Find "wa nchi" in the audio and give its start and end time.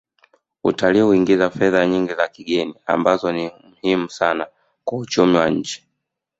5.37-5.87